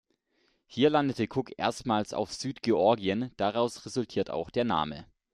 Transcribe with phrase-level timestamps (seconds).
[0.65, 5.05] Hier landete Cook erstmals auf Südgeorgien, daraus resultiert auch der Name.